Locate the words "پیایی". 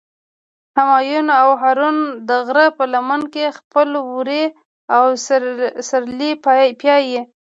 6.43-7.19